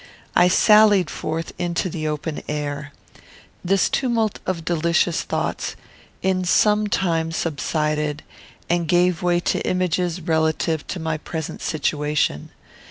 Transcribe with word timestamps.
I 0.35 0.47
sallied 0.47 1.11
forth 1.11 1.53
into 1.59 1.87
the 1.87 2.07
open 2.07 2.41
air. 2.49 2.91
This 3.63 3.87
tumult 3.87 4.39
of 4.47 4.65
delicious 4.65 5.21
thoughts 5.21 5.75
in 6.23 6.43
some 6.43 6.87
time 6.87 7.31
subsided, 7.31 8.23
and 8.67 8.87
gave 8.87 9.21
way 9.21 9.39
to 9.41 9.59
images 9.63 10.19
relative 10.19 10.87
to 10.87 10.99
my 10.99 11.17
present 11.19 11.61
situation. 11.61 12.49